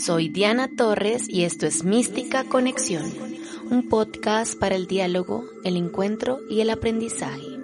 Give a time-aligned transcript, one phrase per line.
[0.00, 3.12] Soy Diana Torres y esto es Mística Conexión,
[3.70, 7.58] un podcast para el diálogo, el encuentro y el aprendizaje.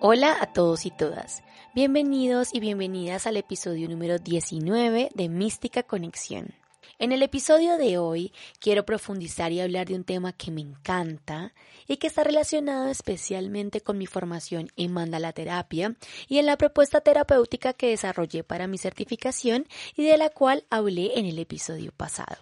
[0.00, 6.54] Hola a todos y todas, bienvenidos y bienvenidas al episodio número 19 de Mística Conexión.
[6.98, 11.52] En el episodio de hoy quiero profundizar y hablar de un tema que me encanta
[11.88, 15.96] y que está relacionado especialmente con mi formación en mandala terapia
[16.28, 21.18] y en la propuesta terapéutica que desarrollé para mi certificación y de la cual hablé
[21.18, 22.36] en el episodio pasado.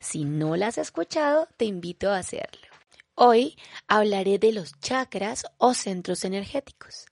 [0.00, 2.68] Si no la has escuchado, te invito a hacerlo.
[3.14, 3.56] Hoy
[3.88, 7.06] hablaré de los chakras o centros energéticos.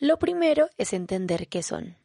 [0.00, 1.96] Lo primero es entender qué son.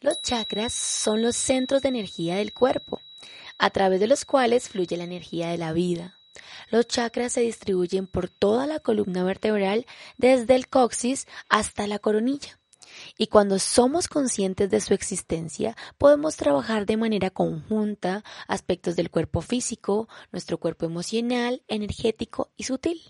[0.00, 3.00] Los chakras son los centros de energía del cuerpo
[3.58, 6.18] a través de los cuales fluye la energía de la vida.
[6.70, 9.86] Los chakras se distribuyen por toda la columna vertebral,
[10.16, 12.58] desde el coxis hasta la coronilla.
[13.16, 19.40] Y cuando somos conscientes de su existencia, podemos trabajar de manera conjunta aspectos del cuerpo
[19.40, 23.00] físico, nuestro cuerpo emocional, energético y sutil.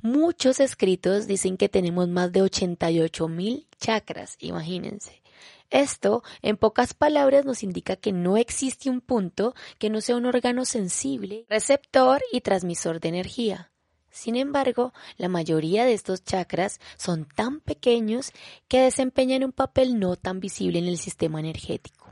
[0.00, 5.22] Muchos escritos dicen que tenemos más de 88 mil chakras, imagínense.
[5.70, 10.26] Esto, en pocas palabras, nos indica que no existe un punto que no sea un
[10.26, 13.70] órgano sensible, receptor y transmisor de energía.
[14.10, 18.32] Sin embargo, la mayoría de estos chakras son tan pequeños
[18.66, 22.07] que desempeñan un papel no tan visible en el sistema energético.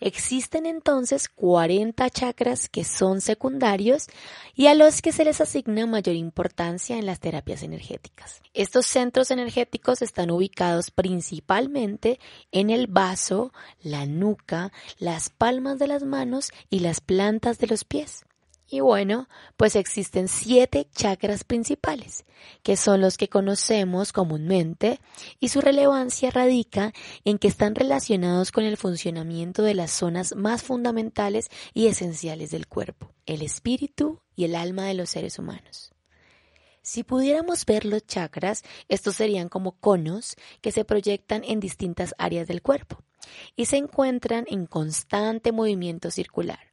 [0.00, 4.06] Existen entonces 40 chakras que son secundarios
[4.54, 8.42] y a los que se les asigna mayor importancia en las terapias energéticas.
[8.54, 12.18] Estos centros energéticos están ubicados principalmente
[12.52, 17.84] en el vaso, la nuca, las palmas de las manos y las plantas de los
[17.84, 18.24] pies.
[18.72, 22.24] Y bueno, pues existen siete chakras principales,
[22.62, 25.00] que son los que conocemos comúnmente,
[25.40, 26.92] y su relevancia radica
[27.24, 32.68] en que están relacionados con el funcionamiento de las zonas más fundamentales y esenciales del
[32.68, 35.92] cuerpo, el espíritu y el alma de los seres humanos.
[36.80, 42.46] Si pudiéramos ver los chakras, estos serían como conos que se proyectan en distintas áreas
[42.46, 43.02] del cuerpo
[43.56, 46.69] y se encuentran en constante movimiento circular.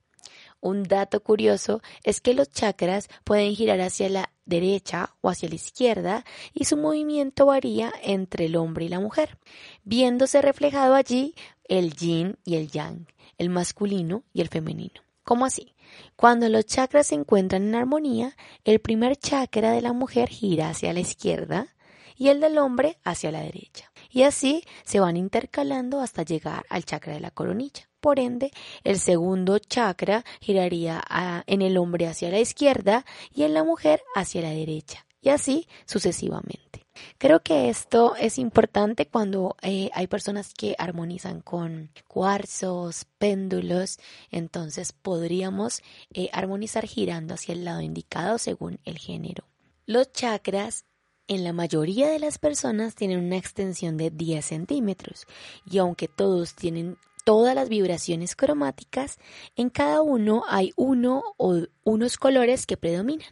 [0.60, 5.56] Un dato curioso es que los chakras pueden girar hacia la derecha o hacia la
[5.56, 9.38] izquierda y su movimiento varía entre el hombre y la mujer,
[9.84, 11.36] viéndose reflejado allí
[11.66, 13.08] el yin y el yang,
[13.38, 15.02] el masculino y el femenino.
[15.24, 15.76] ¿Cómo así?
[16.16, 20.94] Cuando los chakras se encuentran en armonía, el primer chakra de la mujer gira hacia
[20.94, 21.76] la izquierda
[22.16, 23.92] y el del hombre hacia la derecha.
[24.10, 27.87] Y así se van intercalando hasta llegar al chakra de la coronilla.
[28.00, 28.52] Por ende,
[28.84, 31.04] el segundo chakra giraría
[31.48, 35.68] en el hombre hacia la izquierda y en la mujer hacia la derecha, y así
[35.86, 36.86] sucesivamente.
[37.18, 44.00] Creo que esto es importante cuando eh, hay personas que armonizan con cuarzos, péndulos,
[44.32, 45.82] entonces podríamos
[46.14, 49.46] eh, armonizar girando hacia el lado indicado según el género.
[49.86, 50.86] Los chakras
[51.28, 55.26] en la mayoría de las personas tienen una extensión de 10 centímetros
[55.70, 59.18] y aunque todos tienen todas las vibraciones cromáticas,
[59.58, 63.28] en cada uno hay uno o unos colores que predominan.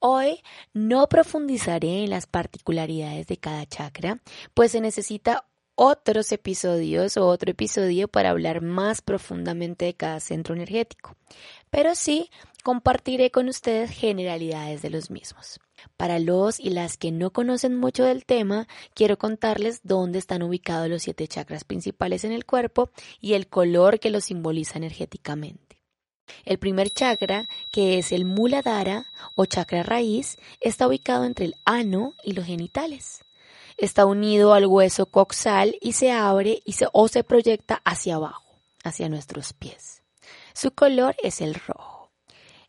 [0.00, 0.42] Hoy
[0.74, 4.20] no profundizaré en las particularidades de cada chakra,
[4.52, 5.46] pues se necesita
[5.76, 11.16] otros episodios o otro episodio para hablar más profundamente de cada centro energético,
[11.70, 12.28] pero sí
[12.62, 15.58] compartiré con ustedes generalidades de los mismos.
[15.96, 20.88] Para los y las que no conocen mucho del tema, quiero contarles dónde están ubicados
[20.88, 22.90] los siete chakras principales en el cuerpo
[23.20, 25.64] y el color que los simboliza energéticamente.
[26.44, 32.14] El primer chakra, que es el Muladhara o chakra raíz, está ubicado entre el ano
[32.22, 33.24] y los genitales.
[33.76, 38.60] Está unido al hueso coxal y se abre y se, o se proyecta hacia abajo,
[38.84, 40.02] hacia nuestros pies.
[40.54, 42.10] Su color es el rojo.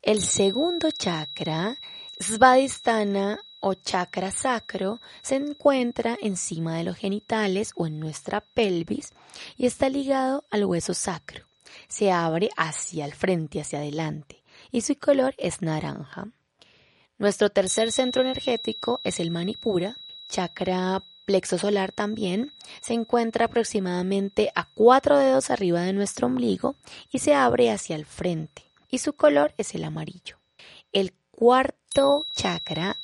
[0.01, 1.79] El segundo chakra
[2.19, 9.11] Svadhisthana o chakra sacro se encuentra encima de los genitales o en nuestra pelvis
[9.57, 11.45] y está ligado al hueso sacro.
[11.87, 16.27] Se abre hacia el frente, hacia adelante y su color es naranja.
[17.17, 19.97] Nuestro tercer centro energético es el Manipura,
[20.29, 22.51] chakra plexo solar también,
[22.81, 26.75] se encuentra aproximadamente a cuatro dedos arriba de nuestro ombligo
[27.11, 30.37] y se abre hacia el frente y su color es el amarillo.
[30.91, 31.84] El cuarto
[32.33, 32.97] chakra,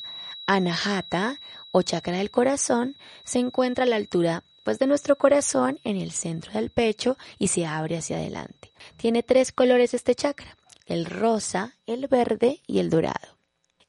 [0.46, 1.40] Anahata
[1.72, 6.12] o chakra del corazón, se encuentra a la altura pues de nuestro corazón en el
[6.12, 8.72] centro del pecho y se abre hacia adelante.
[8.98, 13.38] Tiene tres colores este chakra, el rosa, el verde y el dorado.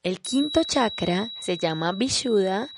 [0.03, 2.69] El quinto chakra se llama Vishuddha,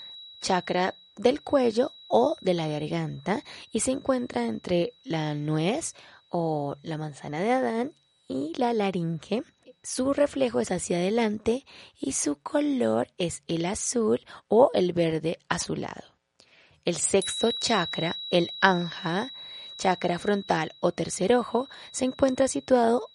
[0.42, 5.96] chakra del cuello o de la garganta y se encuentra entre la nuez
[6.30, 7.94] o la manzana de Adán
[8.28, 9.44] y la laringe.
[9.86, 11.64] Su reflejo es hacia adelante
[12.00, 16.02] y su color es el azul o el verde azulado.
[16.86, 19.32] El sexto chakra, el anja,
[19.78, 23.10] chakra frontal o tercer ojo, se encuentra situado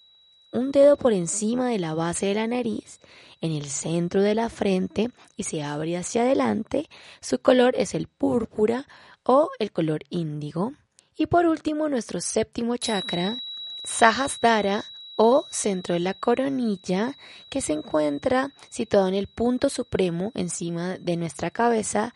[0.52, 3.00] un dedo por encima de la base de la nariz,
[3.40, 6.88] en el centro de la frente y se abre hacia adelante.
[7.20, 8.86] Su color es el púrpura
[9.24, 10.72] o el color índigo.
[11.16, 13.42] Y por último, nuestro séptimo chakra,
[13.82, 14.84] Sahasrara
[15.16, 17.16] o centro de la coronilla,
[17.48, 22.14] que se encuentra situado en el punto supremo encima de nuestra cabeza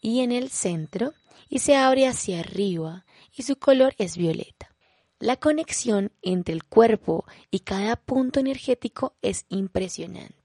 [0.00, 1.14] y en el centro,
[1.48, 3.04] y se abre hacia arriba,
[3.34, 4.74] y su color es violeta.
[5.18, 10.42] La conexión entre el cuerpo y cada punto energético es impresionante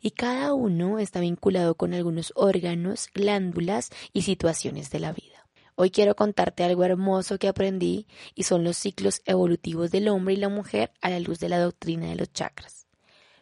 [0.00, 5.41] y cada uno está vinculado con algunos órganos, glándulas y situaciones de la vida.
[5.74, 10.36] Hoy quiero contarte algo hermoso que aprendí y son los ciclos evolutivos del hombre y
[10.36, 12.86] la mujer a la luz de la doctrina de los chakras.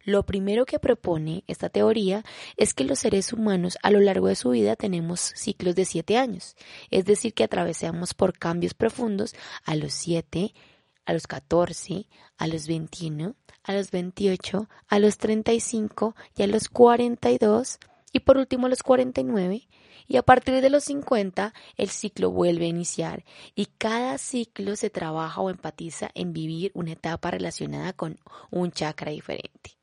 [0.04, 2.24] Lo primero que propone esta teoría
[2.56, 6.16] es que los seres humanos a lo largo de su vida tenemos ciclos de siete
[6.16, 6.56] años,
[6.90, 9.34] es decir, que atravesamos por cambios profundos
[9.64, 10.54] a los siete,
[11.04, 12.06] a los 14,
[12.38, 13.34] a los 21,
[13.64, 17.78] a los 28, a los 35 y a los 42
[18.12, 19.68] y por último los 49
[20.06, 23.24] y a partir de los 50 el ciclo vuelve a iniciar
[23.54, 28.18] y cada ciclo se trabaja o empatiza en vivir una etapa relacionada con
[28.50, 29.78] un chakra diferente.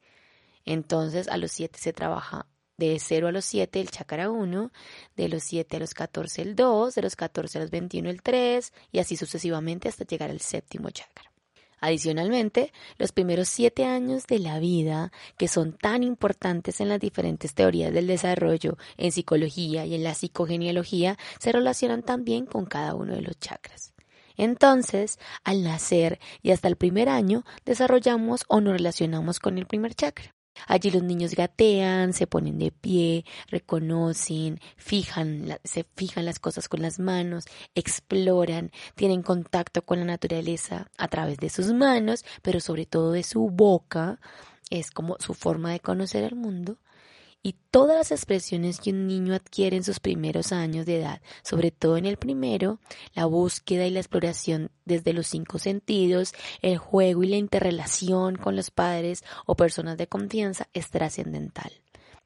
[0.65, 2.47] Entonces a los 7 se trabaja
[2.77, 4.71] de 0 a los 7 el chakra 1,
[5.15, 8.21] de los 7 a los 14 el 2, de los 14 a los 21 el
[8.21, 11.26] 3 y así sucesivamente hasta llegar al séptimo chakra.
[11.79, 17.53] Adicionalmente, los primeros siete años de la vida, que son tan importantes en las diferentes
[17.53, 23.15] teorías del desarrollo, en psicología y en la psicogenealogía, se relacionan también con cada uno
[23.15, 23.93] de los chakras.
[24.37, 29.95] Entonces, al nacer y hasta el primer año, desarrollamos o nos relacionamos con el primer
[29.95, 30.36] chakra.
[30.67, 36.81] Allí los niños gatean, se ponen de pie, reconocen, fijan, se fijan las cosas con
[36.81, 37.45] las manos,
[37.75, 43.23] exploran, tienen contacto con la naturaleza a través de sus manos, pero sobre todo de
[43.23, 44.19] su boca,
[44.69, 46.77] es como su forma de conocer el mundo
[47.47, 51.71] y todas las expresiones que un niño adquiere en sus primeros años de edad, sobre
[51.71, 52.81] todo en el primero,
[53.13, 58.57] la búsqueda y la exploración desde los cinco sentidos, el juego y la interrelación con
[58.57, 61.71] los padres o personas de confianza es trascendental.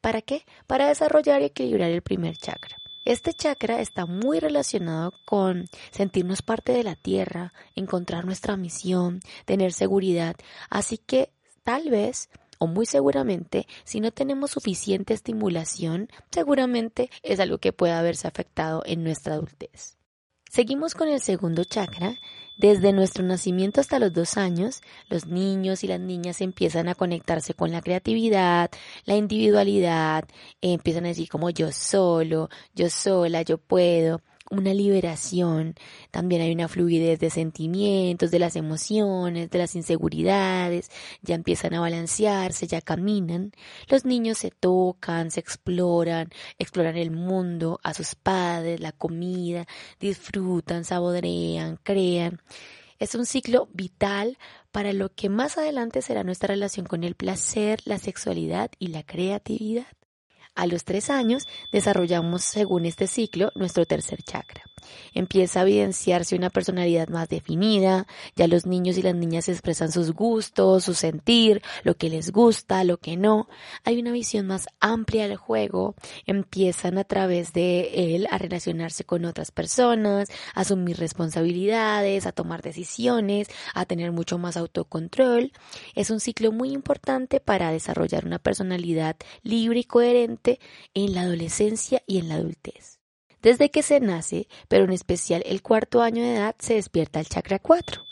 [0.02, 0.44] ¿Para qué?
[0.66, 2.78] Para desarrollar y equilibrar el primer chakra.
[3.06, 9.72] Este chakra está muy relacionado con sentirnos parte de la tierra, encontrar nuestra misión, tener
[9.72, 10.36] seguridad,
[10.72, 11.30] así que
[11.64, 12.28] tal vez
[12.62, 18.84] o muy seguramente, si no tenemos suficiente estimulación, seguramente es algo que puede haberse afectado
[18.86, 19.98] en nuestra adultez.
[20.48, 22.20] Seguimos con el segundo chakra.
[22.60, 27.56] Desde nuestro nacimiento hasta los dos años, los niños y las niñas empiezan a conectarse
[27.56, 28.70] con la creatividad,
[29.06, 30.26] la individualidad,
[30.62, 35.76] empiezan a decir como yo solo, yo sola, yo puedo una liberación,
[36.12, 41.80] también hay una fluidez de sentimientos, de las emociones, de las inseguridades, ya empiezan a
[41.80, 43.54] balancearse, ya caminan,
[43.88, 49.66] los niños se tocan, se exploran, exploran el mundo, a sus padres, la comida,
[50.00, 52.42] disfrutan, saborean, crean.
[53.00, 54.38] Es un ciclo vital
[54.72, 59.04] para lo que más adelante será nuestra relación con el placer, la sexualidad y la
[59.04, 59.88] creatividad.
[60.54, 64.64] A los tres años desarrollamos, según este ciclo, nuestro tercer chakra.
[65.14, 70.12] Empieza a evidenciarse una personalidad más definida, ya los niños y las niñas expresan sus
[70.12, 73.48] gustos, su sentir, lo que les gusta, lo que no.
[73.84, 79.24] Hay una visión más amplia del juego, empiezan a través de él a relacionarse con
[79.26, 85.52] otras personas, a asumir responsabilidades, a tomar decisiones, a tener mucho más autocontrol.
[85.96, 90.41] Es un ciclo muy importante para desarrollar una personalidad libre y coherente
[90.94, 93.00] en la adolescencia y en la adultez.
[93.42, 97.28] Desde que se nace, pero en especial el cuarto año de edad, se despierta el
[97.28, 98.04] chakra 4.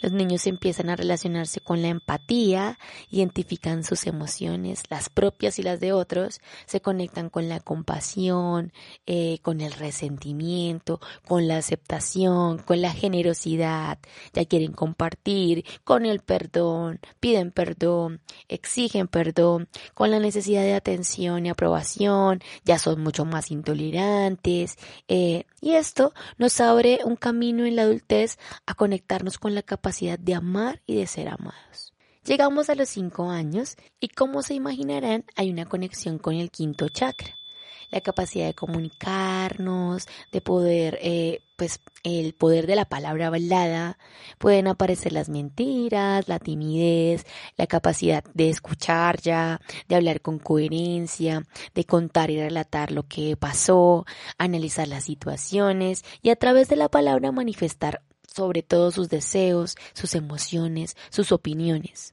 [0.00, 2.78] Los niños empiezan a relacionarse con la empatía,
[3.10, 8.72] identifican sus emociones, las propias y las de otros, se conectan con la compasión,
[9.06, 13.98] eh, con el resentimiento, con la aceptación, con la generosidad,
[14.34, 21.46] ya quieren compartir, con el perdón, piden perdón, exigen perdón, con la necesidad de atención
[21.46, 24.76] y aprobación, ya son mucho más intolerantes,
[25.08, 29.85] eh, y esto nos abre un camino en la adultez a conectarnos con la capacidad
[29.86, 31.94] de amar y de ser amados.
[32.24, 36.88] Llegamos a los cinco años y como se imaginarán hay una conexión con el quinto
[36.88, 37.36] chakra.
[37.92, 43.96] la capacidad de comunicarnos, de poder, eh, pues el poder de la palabra hablada,
[44.38, 47.24] pueden aparecer las mentiras, la timidez,
[47.56, 53.36] la capacidad de escuchar ya, de hablar con coherencia, de contar y relatar lo que
[53.36, 54.04] pasó,
[54.36, 58.02] analizar las situaciones y a través de la palabra manifestar
[58.36, 62.12] sobre todo sus deseos, sus emociones, sus opiniones.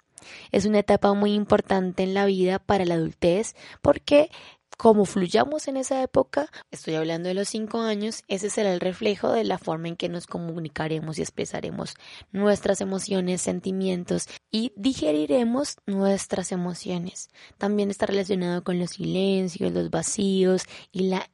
[0.51, 4.30] Es una etapa muy importante en la vida para la adultez porque
[4.77, 9.32] como fluyamos en esa época, estoy hablando de los cinco años, ese será el reflejo
[9.32, 11.94] de la forma en que nos comunicaremos y expresaremos
[12.32, 17.30] nuestras emociones, sentimientos y digeriremos nuestras emociones.
[17.58, 21.30] También está relacionado con los silencios, los vacíos y la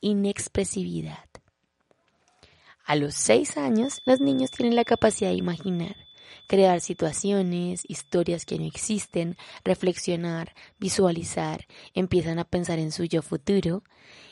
[0.00, 1.29] inexpresividad.
[2.90, 5.94] A los seis años, los niños tienen la capacidad de imaginar
[6.48, 13.84] crear situaciones, historias que no existen, reflexionar, visualizar, empiezan a pensar en su yo futuro,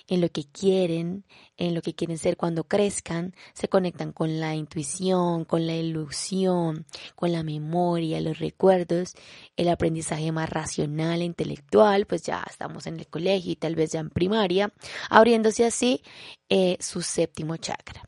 [0.08, 1.24] en lo que quieren,
[1.56, 6.84] en lo que quieren ser cuando crezcan, se conectan con la intuición, con la ilusión,
[7.14, 9.14] con la memoria, los recuerdos,
[9.56, 13.92] el aprendizaje más racional e intelectual, pues ya estamos en el colegio y tal vez
[13.92, 14.72] ya en primaria,
[15.10, 16.02] abriéndose así
[16.48, 18.02] eh, su séptimo chakra.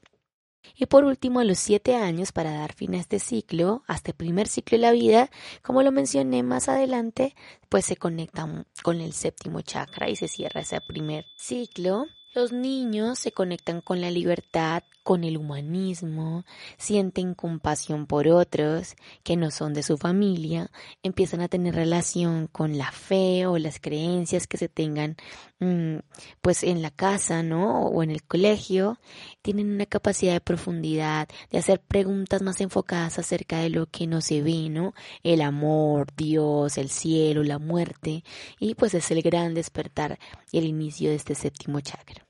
[0.80, 4.14] Y por último, a los siete años, para dar fin a este ciclo, a este
[4.14, 7.36] primer ciclo de la vida, como lo mencioné más adelante,
[7.68, 8.48] pues se conecta
[8.82, 12.06] con el séptimo chakra y se cierra ese primer ciclo.
[12.34, 16.44] Los niños se conectan con la libertad, con el humanismo,
[16.78, 20.70] sienten compasión por otros que no son de su familia,
[21.02, 25.16] empiezan a tener relación con la fe o las creencias que se tengan
[25.58, 25.96] mm,
[26.40, 27.86] pues en la casa, ¿no?
[27.86, 28.98] O en el colegio,
[29.42, 34.20] tienen una capacidad de profundidad, de hacer preguntas más enfocadas acerca de lo que no
[34.20, 34.94] se ve, ¿no?
[35.22, 38.24] El amor, Dios, el cielo, la muerte,
[38.58, 40.18] y pues es el gran despertar
[40.52, 42.26] y el inicio de este séptimo chakra.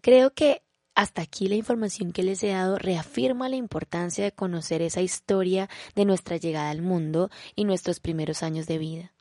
[0.00, 0.63] Creo que
[0.94, 5.68] hasta aquí la información que les he dado reafirma la importancia de conocer esa historia
[5.94, 9.14] de nuestra llegada al mundo y nuestros primeros años de vida.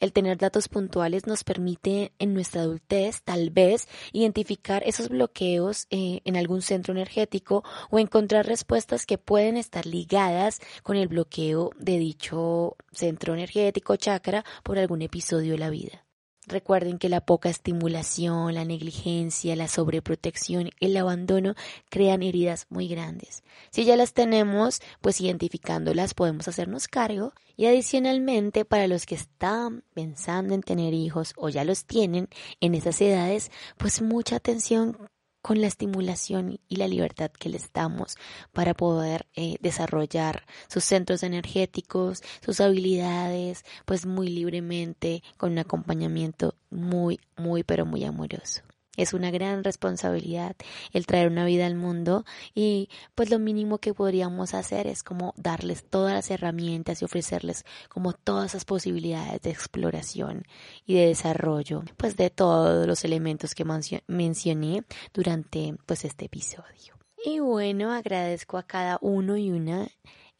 [0.00, 6.20] El tener datos puntuales nos permite en nuestra adultez tal vez identificar esos bloqueos eh,
[6.24, 11.98] en algún centro energético o encontrar respuestas que pueden estar ligadas con el bloqueo de
[11.98, 16.07] dicho centro energético chakra por algún episodio de la vida.
[16.48, 21.54] Recuerden que la poca estimulación, la negligencia, la sobreprotección, el abandono
[21.90, 23.42] crean heridas muy grandes.
[23.70, 29.84] Si ya las tenemos, pues identificándolas podemos hacernos cargo y adicionalmente para los que están
[29.92, 32.28] pensando en tener hijos o ya los tienen
[32.60, 34.96] en esas edades, pues mucha atención
[35.48, 38.16] con la estimulación y la libertad que les damos
[38.52, 46.54] para poder eh, desarrollar sus centros energéticos, sus habilidades, pues muy libremente, con un acompañamiento
[46.68, 48.60] muy, muy, pero muy amoroso.
[48.98, 50.56] Es una gran responsabilidad
[50.92, 55.32] el traer una vida al mundo y pues lo mínimo que podríamos hacer es como
[55.36, 60.42] darles todas las herramientas y ofrecerles como todas esas posibilidades de exploración
[60.84, 63.64] y de desarrollo pues de todos los elementos que
[64.08, 64.82] mencioné
[65.14, 66.98] durante pues este episodio.
[67.24, 69.88] Y bueno, agradezco a cada uno y una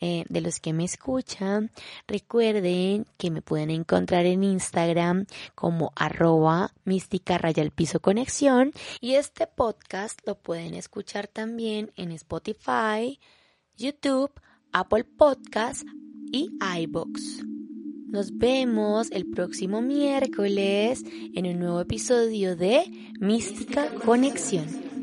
[0.00, 1.70] eh, de los que me escuchan.
[2.06, 9.46] Recuerden que me pueden encontrar en Instagram como arroba mística raya piso conexión y este
[9.46, 13.18] podcast lo pueden escuchar también en Spotify,
[13.76, 14.32] YouTube,
[14.72, 15.82] Apple Podcast
[16.32, 16.50] y
[16.80, 17.42] iBox.
[18.08, 22.84] Nos vemos el próximo miércoles en un nuevo episodio de
[23.20, 24.97] Mística Conexión.